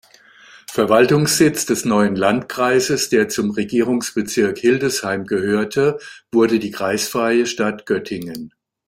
[0.71, 5.99] Verwaltungssitz des neuen Landkreises, der zum Regierungsbezirk Hildesheim gehörte,
[6.31, 8.51] wurde die kreisfreie Stadt Göttingen.